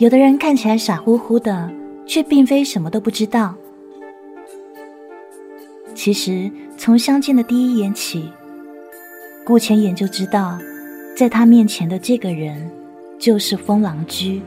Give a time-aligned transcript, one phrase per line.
[0.00, 1.70] 有的人看起来傻乎乎的，
[2.06, 3.54] 却并非什么都不知道。
[5.94, 8.32] 其实从相见的第一眼起，
[9.44, 10.58] 顾前言就知道，
[11.14, 12.70] 在他面前的这个人
[13.18, 14.40] 就是风狼居。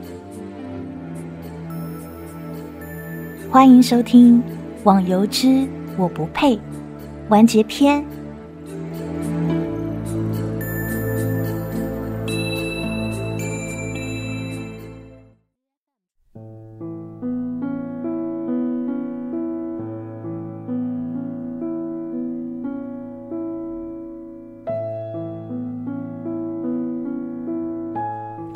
[3.48, 4.38] 欢迎收听
[4.82, 5.64] 《网游之
[5.96, 6.56] 我不配》
[7.28, 8.04] 完结篇。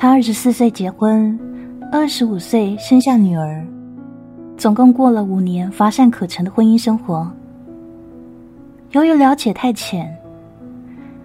[0.01, 1.37] 他二十四岁结婚，
[1.91, 3.67] 二十五岁生下女儿，
[4.57, 7.29] 总共过了五年乏善可陈的婚姻生活。
[8.93, 10.17] 由于了解太浅，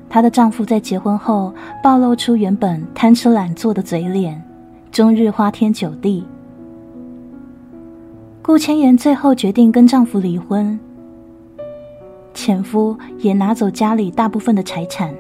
[0.10, 4.44] 她的丈夫在结婚后暴露出原本贪吃懒做的嘴脸，
[4.92, 6.26] 终日花天酒地。
[8.42, 10.80] 顾千言最后决定跟丈夫离婚，
[12.34, 15.14] 前夫也拿走家里大部分的财产。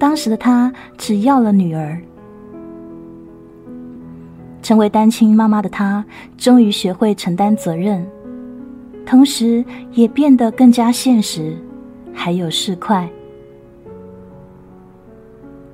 [0.00, 2.00] 当时的他只要了女儿，
[4.62, 6.02] 成为单亲妈妈的她，
[6.38, 8.02] 终于学会承担责任，
[9.04, 9.62] 同时
[9.92, 11.54] 也变得更加现实，
[12.14, 13.06] 还有市侩。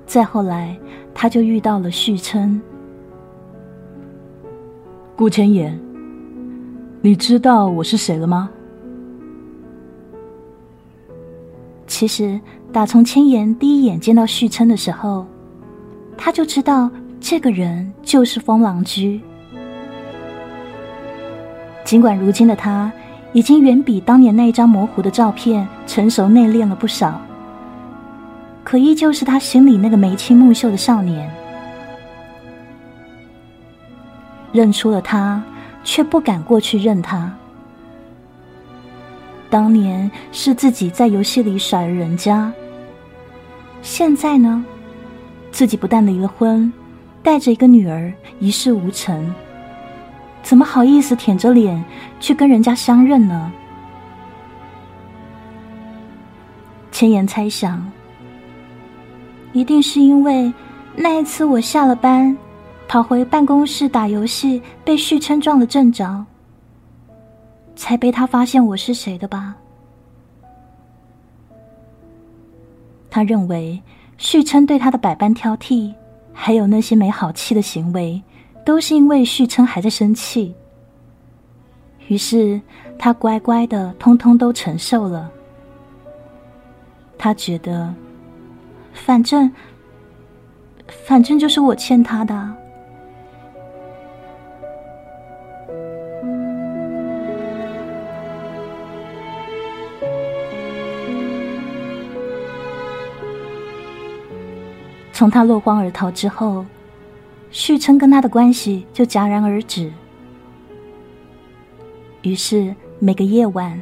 [0.06, 0.76] 再后来，
[1.14, 2.60] 他就遇到了旭琛。
[5.16, 5.78] 顾千言，
[7.00, 8.50] 你知道我是谁了吗？
[11.96, 12.38] 其实。
[12.72, 15.24] 打从千言第一眼见到旭琛的时候，
[16.14, 19.18] 他就知道这个人就是风狼居。
[21.84, 22.92] 尽管如今的他
[23.32, 27.18] 已经远比当年那一张模糊的照片成熟内敛了不少，
[28.62, 31.30] 可依旧是他心里那个眉清目秀的少年。
[34.52, 35.42] 认出了他，
[35.82, 37.32] 却不敢过去认他。
[39.48, 42.52] 当年是自己在游戏里甩了人家，
[43.80, 44.64] 现在呢，
[45.52, 46.72] 自己不但离了婚，
[47.22, 49.32] 带着一个女儿一事无成，
[50.42, 51.82] 怎么好意思舔着脸
[52.18, 53.52] 去跟人家相认呢？
[56.90, 57.90] 千言猜想，
[59.52, 60.52] 一定是因为
[60.96, 62.36] 那一次我下了班，
[62.88, 66.24] 跑回办公室打游戏，被旭琛撞了正着。
[67.76, 69.54] 才被他发现我是谁的吧？
[73.10, 73.80] 他认为
[74.18, 75.94] 旭琛对他的百般挑剔，
[76.32, 78.20] 还有那些没好气的行为，
[78.64, 80.54] 都是因为旭琛还在生气。
[82.08, 82.60] 于是
[82.98, 85.30] 他乖乖的，通通都承受了。
[87.18, 87.94] 他觉得，
[88.92, 89.50] 反正，
[90.86, 92.54] 反正就是我欠他的。
[105.16, 106.62] 从他落荒而逃之后，
[107.50, 109.90] 旭琛跟他的关系就戛然而止。
[112.20, 113.80] 于是每个夜晚，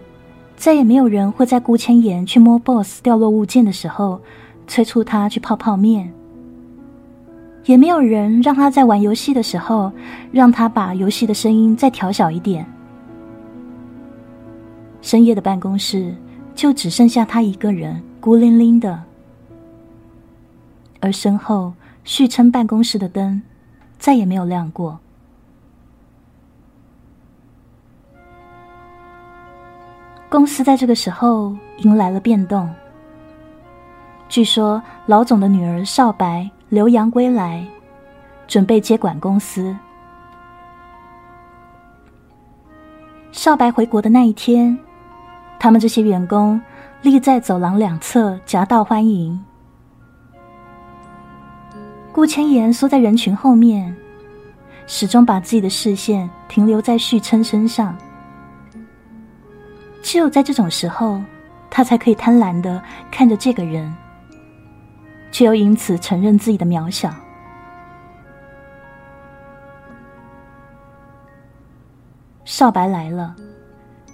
[0.55, 4.21] 再也没有人会在顾千言去摸 BOSS 掉落物件的时候，
[4.69, 6.07] 催促他去泡泡面；
[7.65, 9.91] 也没有人让他在玩游戏的时候，
[10.31, 12.65] 让他把游戏的声音再调小一点。
[15.03, 16.15] 深夜的办公室
[16.55, 19.03] 就只剩下他一个人，孤零零的。
[21.05, 23.43] 而身后，旭琛办公室的灯
[23.99, 24.99] 再也没有亮过。
[30.31, 32.75] 公司在这个时候迎来了变动。
[34.31, 37.63] 据说老总的女儿少白留洋归来，
[38.47, 39.77] 准备接管公司。
[43.31, 44.79] 少白回国的那一天，
[45.59, 46.59] 他们这些员工
[47.03, 49.45] 立在走廊两侧夹道欢迎。
[52.15, 53.93] 顾千言缩在人群后面，
[54.87, 57.99] 始终把自己的视线停留在旭琛身上。
[60.01, 61.21] 只有在这种时候，
[61.69, 62.81] 他才可以贪婪的
[63.11, 63.93] 看着这个人，
[65.33, 67.13] 却又因此承认自己的渺小。
[72.45, 73.35] 少白来了，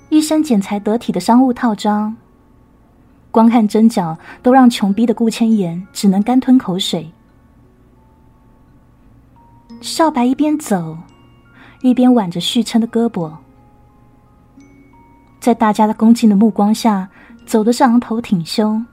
[0.09, 2.17] 一身剪裁得体的商务套装，
[3.31, 7.13] 光看针脚都让穷逼的顾千言只能干吞口水。
[9.81, 10.99] 少白一边走，
[11.81, 13.33] 一边挽着旭琛的胳膊，
[15.41, 17.09] 在大家的恭敬的目光下，
[17.47, 18.85] 走的是昂头挺胸，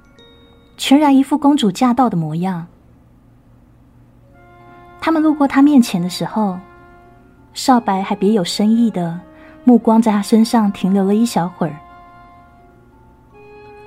[0.77, 2.65] 全然一副公主驾到的模样。
[5.01, 6.57] 他们路过他面前的时候，
[7.53, 9.19] 少白还别有深意的
[9.65, 11.75] 目光在他身上停留了一小会儿。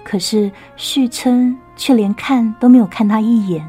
[0.04, 3.66] 可是旭琛却连看都没有看他一眼。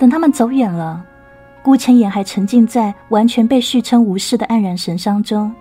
[0.00, 1.04] 等他们走远了，
[1.60, 5.54] 顾千言还沉浸在完全被旭琛无视的黯然神伤中。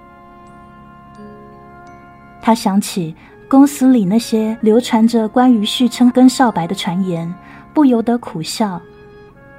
[2.42, 3.14] 他想起
[3.50, 7.32] 公司里那些流传着关于旭琛跟少白的传言，
[7.74, 8.82] 不由得苦笑。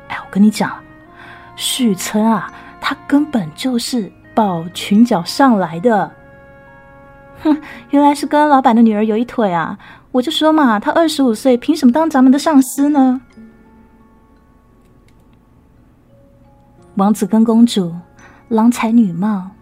[0.09, 0.73] 哎，我跟你讲，
[1.57, 2.51] 旭琛啊，
[2.81, 6.11] 他根本就是抱裙角上来的。
[7.45, 7.55] 哼，
[7.91, 9.79] 原来是跟老板的女儿有一腿啊！
[10.11, 13.21] 我就说嘛，他二十五岁，凭什么当咱们的上司呢？
[17.01, 17.95] 王子跟公主，
[18.49, 19.53] 郎才女貌。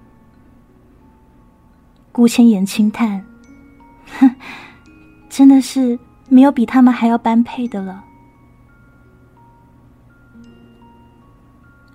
[2.11, 3.25] 顾千言轻叹
[4.19, 4.35] ：“哼，
[5.31, 5.97] 真的是
[6.29, 8.05] 没有比他们还要般配的了。”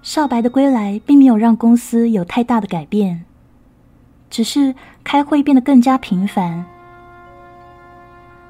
[0.01, 3.25] 少白的归来，并没有让公司有太大的改变。
[4.29, 4.73] 只是
[5.03, 6.63] 开会变得更加频繁。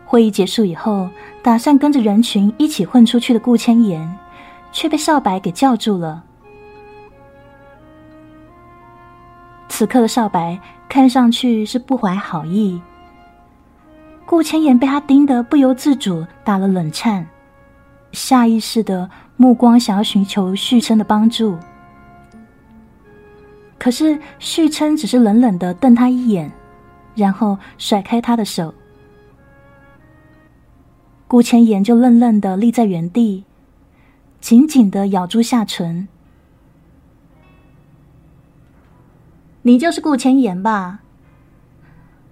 [0.06, 1.10] 会议结束以后，
[1.42, 4.16] 打算跟着人群一起混出去的顾千言，
[4.72, 6.24] 却被少白给叫住了。
[9.76, 12.80] 此刻的少白看上去是不怀好意，
[14.24, 17.26] 顾千言被他盯得不由自主打了冷颤，
[18.12, 21.58] 下意识的目光想要寻求旭琛的帮助。
[23.80, 26.52] 可是旭琛只是冷冷的瞪他一眼，
[27.16, 28.72] 然后甩开他的手。
[31.28, 33.44] 顾千言就愣愣的立在原地，
[34.40, 36.08] 紧紧的咬住下唇。
[39.64, 41.00] 你就是顾千言吧？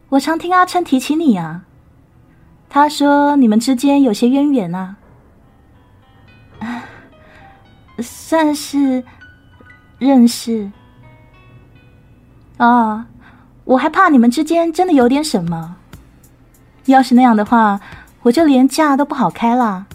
[0.09, 1.63] 我常听阿琛提起你啊，
[2.69, 4.97] 他说你们之间有些渊源啊，
[7.99, 9.03] 算是
[9.97, 10.69] 认识。
[12.57, 13.07] 啊，
[13.63, 15.77] 我还怕你们之间真的有点什么。
[16.85, 17.79] 要是那样的话，
[18.23, 19.87] 我就连架都不好开了。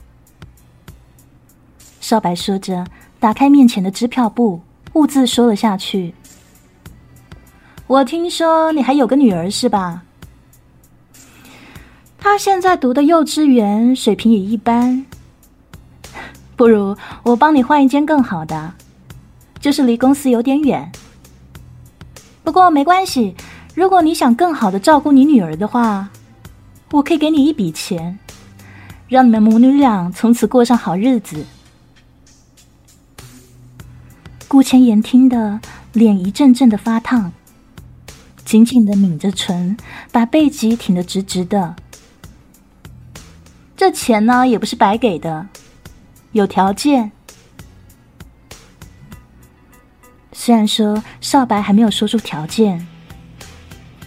[2.01, 2.87] 少白说着，
[3.21, 4.63] 打开面前的支票簿，
[4.95, 6.15] 兀自说了下去
[7.89, 10.03] ：“我听说你还有个女儿是吧？
[12.19, 15.07] 她现在读的幼稚园，水平也一般。
[16.57, 18.75] 不如我帮你换一间更好的，
[19.61, 20.91] 就是离公司有点远。”
[22.43, 23.37] 不过没关系，
[23.75, 26.09] 如果你想更好的照顾你女儿的话，
[26.91, 28.19] 我可以给你一笔钱，
[29.09, 31.45] 让你们母女俩从此过上好日子。
[34.49, 35.61] 顾千言听得
[35.93, 37.33] 脸一阵阵的发烫，
[38.47, 39.77] 紧紧的抿着唇，
[40.13, 41.75] 把背脊挺得直直的。
[43.77, 45.49] 这钱呢，也不是白给的，
[46.31, 47.11] 有条件。
[50.33, 52.87] 虽然说少白还没有说出条件，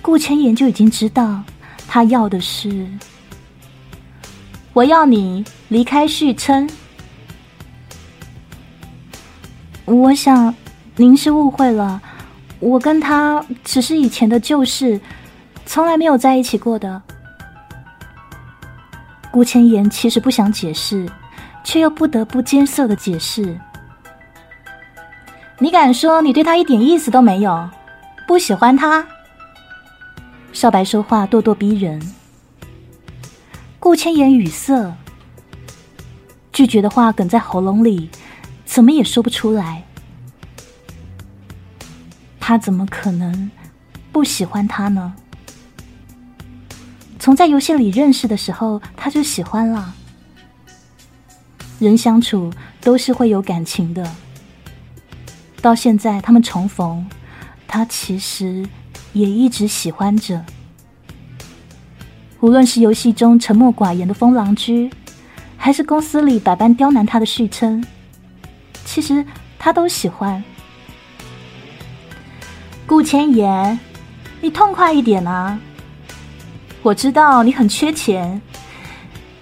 [0.02, 1.44] 顾千言就已经知道
[1.86, 2.88] 他要的是：
[4.72, 6.70] 我要你离开旭琛。
[9.84, 10.56] 我想
[10.96, 12.02] 您是误会了，
[12.60, 15.00] 我跟他只是以前的旧事，
[15.66, 17.02] 从来没有在一起过的。
[19.32, 21.08] 顾千言其实不想解释，
[21.64, 23.58] 却又不得不艰涩的解释。
[25.60, 27.70] 你敢说你对他一点意思都没有，
[28.28, 29.06] 不喜欢他？
[30.52, 32.02] 少白说话咄咄逼人，
[33.80, 34.96] 顾千言语塞，
[36.52, 38.10] 拒绝的话哽在喉咙里，
[38.66, 39.84] 怎么也说不出来。
[42.50, 43.52] 他怎么可能
[44.12, 45.14] 不喜欢他呢？
[47.20, 49.94] 从在游戏里认识的时候，他就喜欢了。
[51.78, 52.52] 人相处
[52.82, 54.12] 都是会有感情的。
[55.62, 57.08] 到现在，他们重逢，
[57.68, 58.68] 他其实
[59.14, 60.44] 也一直喜欢着。
[62.40, 64.90] 无论是游戏中沉默寡言的风狼居，
[65.56, 67.86] 还是公司里百般刁难他的旭琛，
[68.86, 69.24] 其实
[69.60, 70.44] 他都喜欢。
[72.90, 73.80] 顾千言，
[74.42, 75.60] 你痛快一点啊！
[76.82, 78.42] 我知道你很缺钱，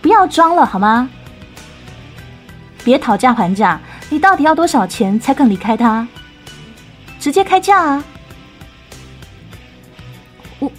[0.02, 1.10] 不要装了好吗？
[2.84, 3.80] 别讨价还价。
[4.10, 6.06] 你到底要多少钱才肯离开他？
[7.22, 8.04] 直接开价啊！
[10.60, 10.72] 我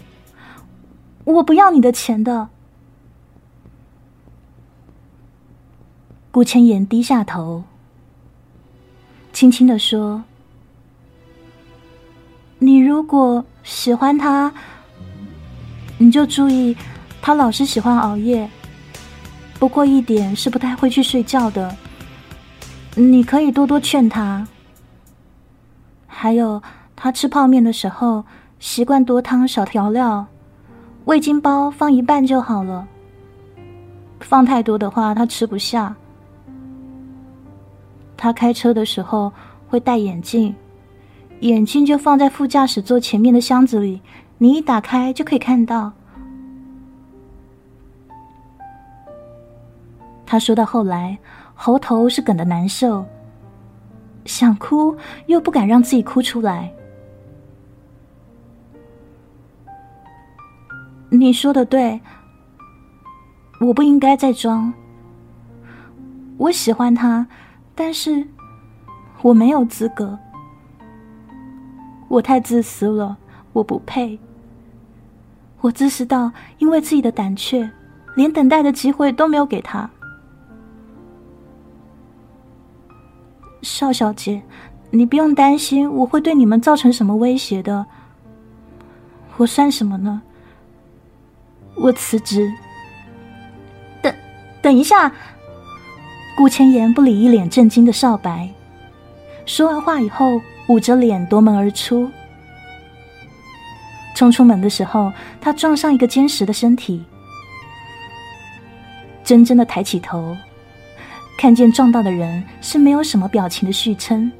[1.24, 2.50] 我不要你的钱的。
[6.30, 7.64] 顾千言低下头，
[9.32, 10.24] 轻轻的说
[12.88, 14.50] ：“如果喜欢他，
[15.98, 16.74] 你就注意，
[17.20, 18.48] 他老是喜欢熬夜。
[19.58, 21.76] 不过一点是不太会去睡觉的。”
[22.96, 24.48] 你可以多多劝他。
[26.06, 26.62] 还有，
[26.96, 28.24] 他吃泡面的时候
[28.58, 30.26] 习惯多汤少调料，
[31.04, 32.88] 味精包放一半就好了。
[34.20, 35.94] 放太多的话，他吃不下。
[38.16, 39.30] 他开车的时候
[39.68, 40.52] 会戴眼镜，
[41.40, 44.00] 眼镜就放在副驾驶座前面的箱子里，
[44.38, 45.92] 你一打开就可以看到。
[50.26, 51.18] 他说到后来，
[51.54, 53.06] 喉头是梗的难受，
[54.24, 56.72] 想哭又不敢让自己哭出来。
[61.10, 62.00] 你说的对，
[63.60, 64.72] 我不应该再装。
[66.36, 67.26] 我喜欢他。
[67.74, 68.26] 但是，
[69.22, 70.18] 我没有资格。
[72.08, 73.16] 我太自私了，
[73.52, 74.18] 我不配。
[75.60, 77.70] 我自私到因为自己的胆怯，
[78.14, 79.90] 连等待的机会都没有给他。
[83.62, 84.42] 邵小姐，
[84.90, 87.84] 你不用担心我会对你们造成什么威胁的。
[89.36, 90.22] 我算什么呢？
[91.74, 92.50] 我辞职。
[94.00, 94.14] 等，
[94.62, 95.12] 等一下。
[96.36, 98.48] 顾千言不理一脸震惊的少白，
[99.44, 102.10] 说完话以后，捂着脸夺门而出。
[104.14, 107.04] 冲出门的时候，他撞上一个坚实的身体，
[109.22, 110.36] 真真的抬起头，
[111.38, 114.30] 看见撞到的人是没有什么表情的旭琛。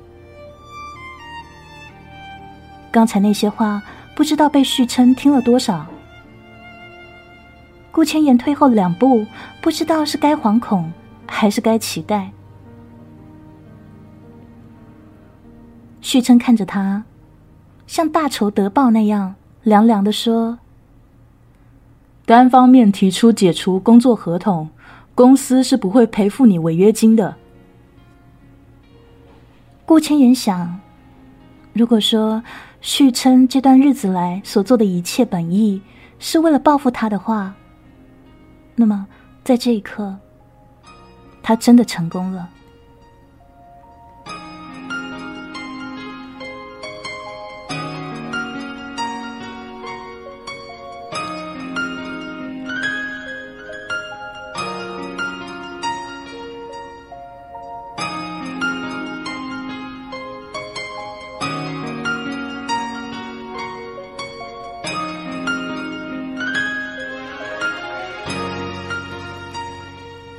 [2.91, 3.83] 刚才那些话，
[4.17, 5.87] 不知道被旭琛听了多少。
[7.91, 9.27] 顾千言退后两步，
[9.61, 10.93] 不知道是该惶恐。
[11.31, 12.33] 还是该期待。
[16.09, 17.05] 旭琛看着他，
[17.87, 20.59] 像大仇得报那样凉凉的说
[22.25, 24.71] ：“单方面提出解除工作合同，
[25.15, 27.37] 公司是不会赔付你违约金的。”
[29.85, 30.81] 顾千言想，
[31.75, 32.43] 如果说
[32.81, 35.83] 旭琛这段日子来所做的一切本意
[36.19, 37.55] 是为了报复他的话，
[38.77, 39.07] 那么
[39.45, 40.17] 在这一刻。
[41.43, 42.49] 他真的成功了。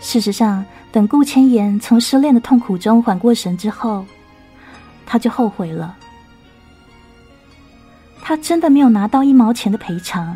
[0.09, 0.65] 事实上。
[0.91, 4.03] 等顾千言从失恋的痛苦中缓过神之后，
[5.05, 5.95] 他就后悔了。
[8.23, 10.35] 他真的没有拿到一毛钱的赔偿，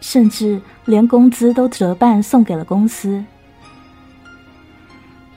[0.00, 3.22] 甚至连工资都折半送给了公司。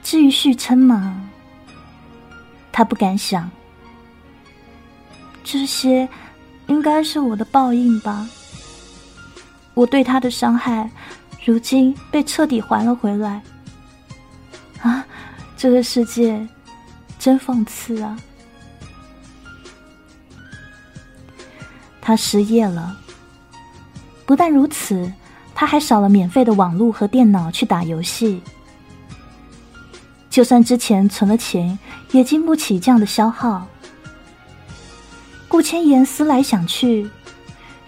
[0.01, 1.29] 至于续琛嘛，
[2.71, 3.51] 他不敢想。
[5.43, 6.07] 这些
[6.67, 8.29] 应该是我的报应吧？
[9.73, 10.89] 我对他的伤害，
[11.45, 13.41] 如今被彻底还了回来。
[14.81, 15.05] 啊，
[15.55, 16.45] 这个世界
[17.19, 18.17] 真讽刺啊！
[22.01, 22.97] 他失业了，
[24.25, 25.11] 不但如此，
[25.53, 28.41] 他还少了免费的网络和电脑去打游戏。
[30.31, 31.77] 就算之前存了钱，
[32.11, 33.67] 也经不起这样的消耗。
[35.47, 37.09] 顾千言思来想去，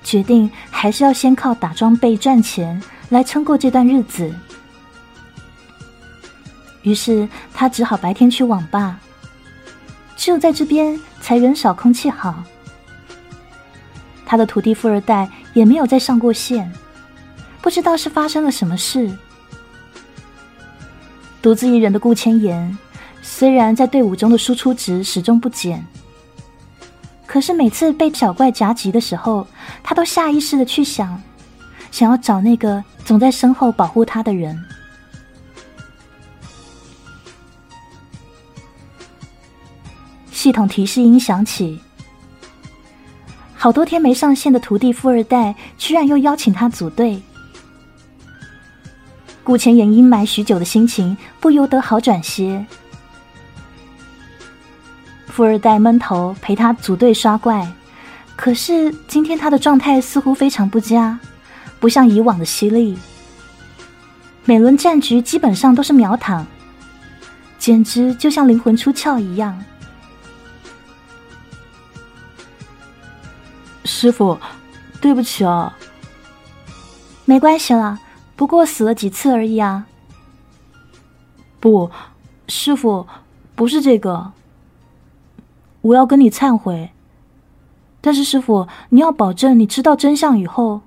[0.04, 4.34] 决定还是要先靠打装备赚钱来撑过这段日子。
[6.84, 9.00] 于是他只好白天去网吧，
[10.16, 12.44] 只有在这边才人少空气好。
[14.26, 16.72] 他的徒弟富二代也没有再上过线，
[17.62, 19.12] 不知道是发生了什么事。
[21.42, 22.78] 独自一人的顾千言，
[23.22, 25.86] 虽然在队伍中的输出值始终不减，
[27.26, 29.48] 可是每次被小怪夹击的时候，
[29.84, 31.22] 他都下意识的去想，
[31.98, 34.64] 想要找那个总在身后保护他的人。
[40.32, 41.82] 系统提示音响起，
[43.56, 47.20] 好多天没上线的徒弟富二代居然又邀请他组队。
[49.44, 52.64] 顾千言阴霾许久的心情不由得好转些。
[55.26, 57.68] 富二代闷头陪他组队刷怪，
[58.36, 61.20] 可是今天他的状态似乎非常不佳，
[61.80, 62.98] 不像以往的犀利。
[64.46, 66.46] 每轮战局基本上都是秒躺，
[67.60, 69.64] 简直就像灵魂出窍一样。
[73.84, 74.38] 师傅，
[75.02, 75.78] 对不起啊。
[77.26, 78.00] 没关系啦，
[78.36, 79.86] 不过死了几次而已啊。
[81.60, 81.92] 不，
[82.48, 83.06] 师傅，
[83.56, 84.32] 不是这个。
[85.82, 86.92] 我要跟你忏悔。
[88.00, 90.82] 但是师傅，你要保证你知道真相以后，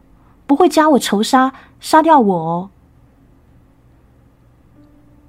[0.50, 2.70] 不会加我仇杀，杀掉我哦。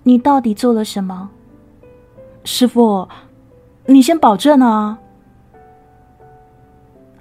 [0.01, 1.29] 你到底做了什么？
[2.43, 3.07] 师傅，
[3.85, 4.97] 你先保证啊。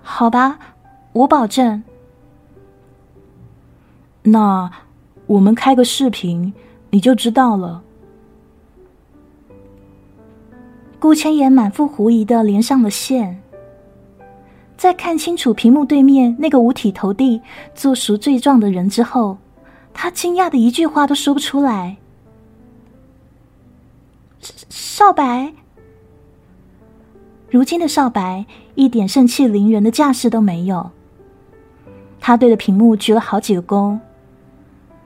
[0.00, 0.58] 好吧，
[1.12, 1.82] 我保证。
[4.22, 4.70] 那
[5.26, 6.54] 我们开个视频，
[6.88, 7.82] 你就知道了。
[10.98, 13.42] 顾千言满腹狐疑的连上了线，
[14.80, 17.38] 在看清楚屏幕对面那个五体投地、
[17.74, 19.36] 做赎罪状的人之后，
[19.92, 21.98] 他惊讶的一句话都说不出来。
[24.70, 25.52] 少白，
[27.50, 30.90] 如今的少白一点盛气凌人的架势都没有，
[32.18, 33.98] 他对着屏幕鞠了好几个躬。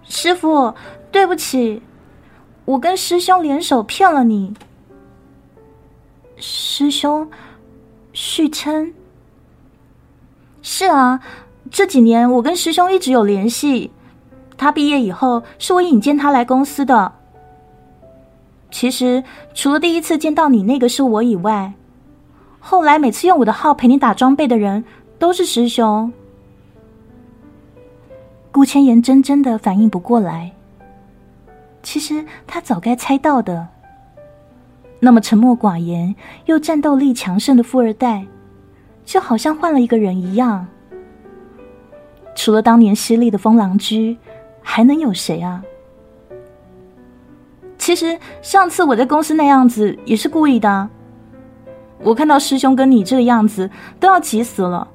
[0.05, 0.73] 师傅，
[1.11, 1.83] 对不起，
[2.65, 4.55] 我跟师兄联手骗了你。
[6.37, 7.29] 师兄，
[8.13, 8.95] 续琛。
[10.67, 11.21] 是啊，
[11.71, 13.91] 这几年我跟师兄一直有联系。
[14.57, 17.13] 他毕业以后，是我引荐他来公司的。
[18.71, 21.71] 其实，除了第一次见到你那个是我以外，
[22.61, 24.83] 后来每次用我的号陪你打装备的人
[25.19, 26.11] 都是师兄。
[28.51, 30.51] 顾千言真真的反应不过来。
[31.83, 33.69] 其实他早该猜到的。
[34.99, 36.15] 那么沉默寡言
[36.47, 38.25] 又战斗力强盛的富二代，
[39.05, 40.67] 就好像换了一个人一样。
[42.35, 44.17] 除了当年犀利的风狼居，
[44.61, 45.63] 还能有谁啊？
[47.79, 50.89] 其实上次我在公司那样子也是故意的。
[52.01, 53.71] 我看到师兄跟你这个样子，
[54.01, 54.89] 都要急死了。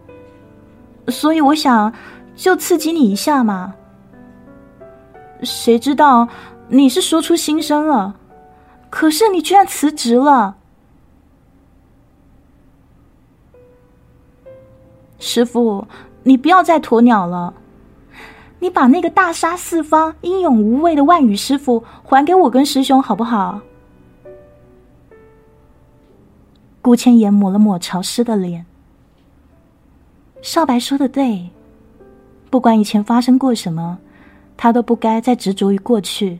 [1.08, 1.94] 所以我想
[2.36, 3.74] 就刺激你一下嘛。
[5.44, 6.28] 谁知道
[6.68, 8.16] 你是说出心声了。
[8.90, 10.58] 可是你居然辞职了，
[15.20, 15.86] 师傅，
[16.24, 17.54] 你不要再鸵鸟了，
[18.60, 23.62] 你把那个大杀四方、英勇无畏的万羽师傅还给我跟师兄好不好？
[26.82, 28.66] 顾千言抹了抹潮湿的脸，
[30.42, 31.50] 少白说的对，
[32.50, 34.00] 不管以前发生过什么，
[34.56, 36.40] 他都不该再执着于过去。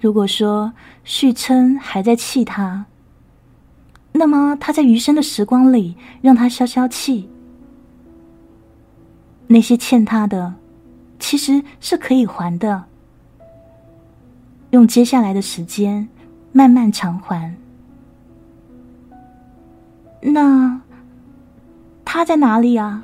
[0.00, 0.72] 如果说
[1.02, 2.86] 续琛还在气他，
[4.16, 7.28] 那么他在余生的时光里让他消消气。
[9.48, 10.54] 那些欠他的，
[11.18, 12.84] 其实是可以还的，
[14.70, 16.08] 用接下来的时间
[16.52, 17.54] 慢慢偿还。
[20.20, 20.80] 那
[22.04, 23.02] 他在哪里啊？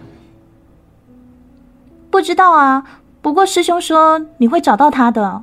[2.10, 2.86] 不知道啊，
[3.20, 5.42] 不过师兄说你会找到他的。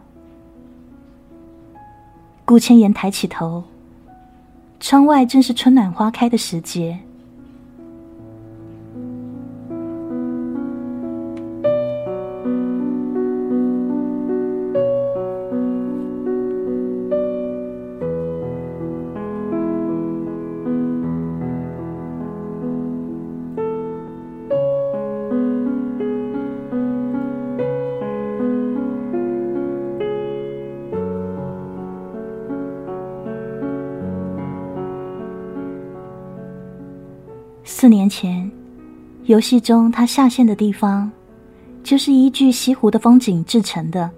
[2.45, 3.65] 顾千言抬起头，
[4.79, 6.99] 窗外正是春暖花开的时节。
[38.09, 38.49] 前，
[39.25, 41.11] 游戏中他下线的地方，
[41.83, 44.09] 就是依据西湖的风景制成的。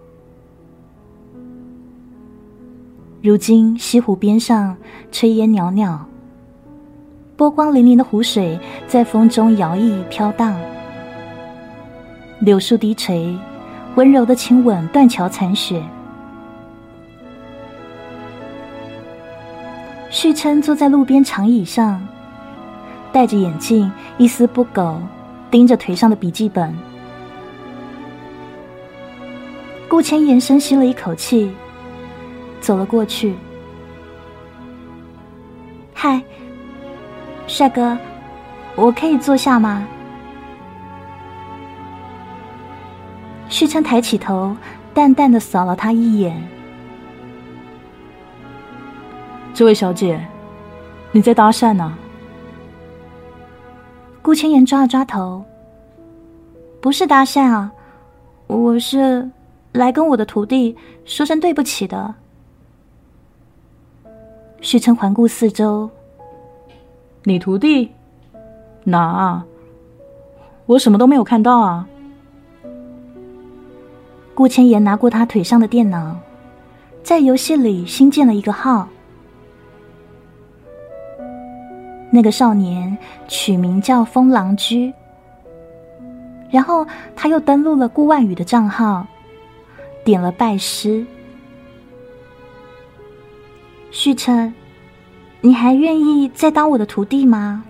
[3.22, 4.76] 如今西湖边上
[5.12, 6.06] 炊烟袅袅，
[7.36, 10.60] 波光粼粼的湖水在风中摇曳飘荡，
[12.40, 13.38] 柳树低垂，
[13.96, 15.84] 温柔的亲吻断桥残雪。
[20.10, 22.02] 旭琛坐在路边长椅上。
[23.12, 25.02] 戴着眼镜，一丝不苟，
[25.50, 26.76] 盯着腿上的笔记本。
[29.90, 31.52] 顾千言深吸了一口气，
[32.62, 33.36] 走了过去。
[35.94, 36.22] 嗨，
[37.48, 37.98] 帅哥，
[38.76, 39.86] 我可以坐下吗？
[43.50, 44.56] 旭琛抬起头，
[44.94, 46.42] 淡淡的扫了他一眼。
[49.54, 50.24] 这位小姐，
[51.12, 51.98] 你在搭讪呢？
[54.22, 55.44] 顾千言抓了抓头，
[56.82, 57.72] 不是搭讪啊，
[58.48, 59.30] 我是
[59.72, 62.14] 来跟我的徒弟说声对不起的。
[64.62, 65.90] 许琛环顾四周，
[67.24, 67.92] 你徒弟
[68.84, 69.42] 哪？
[70.66, 71.88] 我什么都没有看到啊。
[74.36, 76.18] 顾千言拿过他腿上的电脑，
[77.02, 78.88] 在游戏里新建了一个号。
[82.12, 84.92] 那个少年取名叫风狼居，
[86.50, 89.06] 然后他又登录了顾万宇的账号，
[90.04, 91.06] 点了拜师。
[93.92, 94.54] 旭琛，
[95.42, 97.64] 你还愿意再当我的徒弟吗？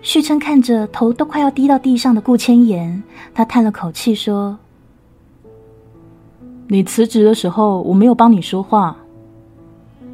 [0.00, 3.02] 旭琛看着头都快要低到地上的顾千言，
[3.34, 4.58] 他叹了口气说
[6.68, 8.96] ：“你辞职的时候，我没有帮你说话。”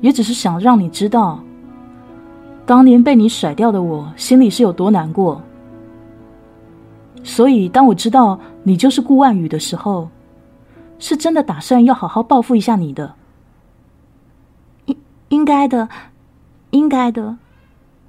[0.01, 1.41] 也只是想让你知道，
[2.65, 5.41] 当年被你甩掉的我心里是有多难过。
[7.25, 10.09] 所以，当我知道你就是顾万宇的时候，
[10.99, 13.13] 是真的打算要好好报复一下你的。
[14.87, 14.97] 应
[15.31, 15.89] 应该的，
[16.71, 17.37] 应该的。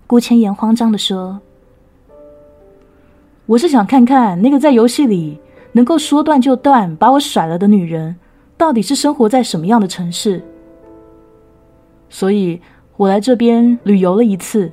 [0.06, 1.39] 顾千言慌张的说
[3.47, 5.39] ：“我是想看看那个在游戏里
[5.71, 8.15] 能够说断就断把我甩了的女人，
[8.58, 10.43] 到底是生活在什么样的城市。”
[12.10, 12.60] 所以
[12.98, 14.72] 我来这边旅游了一次，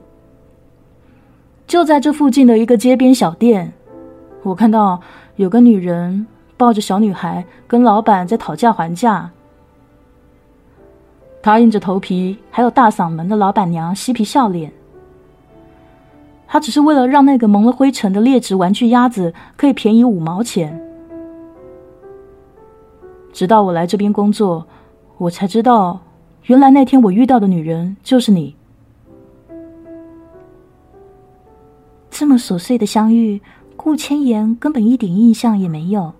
[1.67, 3.73] 就在这附近的一个街边小店，
[4.43, 5.01] 我看到
[5.37, 9.31] 有个女人抱着小女孩跟老板在讨价还价。
[11.43, 14.73] 她硬着头皮，还有大嗓门的老板娘嬉皮笑脸。
[16.49, 20.81] 她只是为了让那个蒙了灰尘的劣质玩具鸭子可以便宜五毛钱。
[23.33, 24.67] 直到我来这边工作，
[25.19, 26.01] 我才知道。
[26.47, 28.55] 原来那天我遇到的女人就是你。
[32.09, 33.41] 这么琐碎的相遇，
[33.77, 36.13] 顾千言根本一点印象也没有。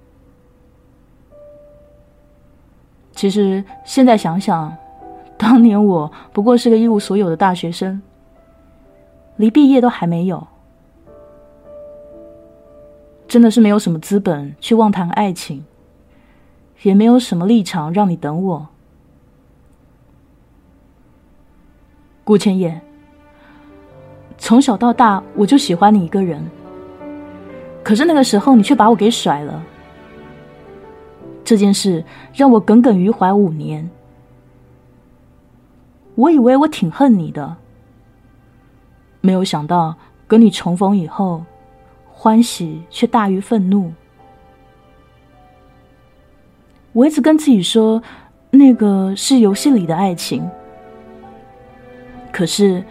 [3.13, 4.77] 其实现在想想，
[5.39, 8.03] 当年我不过是个一无所有的大学生，
[9.37, 10.45] 离毕业都还没有，
[13.29, 15.65] 真的是没有什么资本去妄谈爱情，
[16.83, 18.67] 也没有什么立场让你等我。
[22.27, 22.83] 顾千言，
[24.37, 26.45] 从小到大我就喜欢你一个人，
[27.85, 29.63] 可是那个时候你却把我给甩了。
[31.45, 33.89] 这件事让我耿耿于怀五年。
[36.17, 37.57] 我以为我挺恨你的，
[39.21, 39.95] 没有想到
[40.27, 41.45] 跟你重逢以后，
[42.11, 43.93] 欢喜却大于愤怒。
[46.93, 48.03] 我一直跟自己说，
[48.51, 50.45] 那个是游戏里的爱情。
[52.37, 52.85] 可是，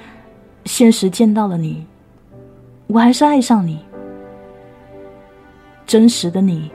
[0.66, 1.86] 现实见到了你，
[2.88, 3.80] 我还是爱上你。
[5.86, 6.72] 真实的你，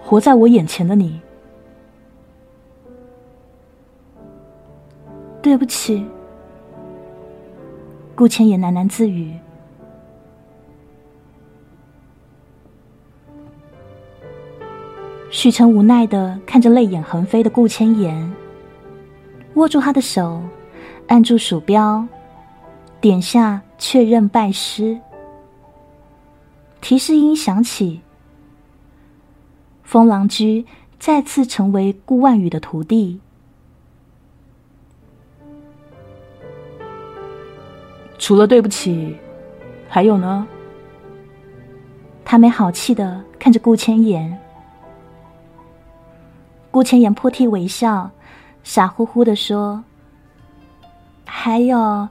[0.00, 1.20] 活在我眼前的你。
[5.42, 6.06] 对不起，
[8.14, 9.36] 顾千言喃喃自语。
[15.30, 18.32] 许晨无奈的看着泪眼横飞的顾千言，
[19.54, 20.40] 握住他的手。
[21.08, 22.06] 按住鼠标，
[23.00, 25.00] 点下确认拜师。
[26.80, 28.02] 提示音响起，
[29.82, 30.64] 风狼居
[30.98, 33.20] 再次成为顾万宇的徒弟。
[38.18, 39.16] 除了对不起，
[39.88, 40.46] 还有呢？
[42.22, 44.38] 他没好气的看着顾千言。
[46.70, 48.10] 顾千言破涕为笑，
[48.62, 49.82] 傻乎乎的说。
[51.30, 52.08] 还有，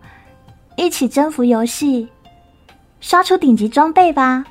[0.76, 2.08] 一起征服游戏，
[3.02, 4.46] 刷出顶级装备吧！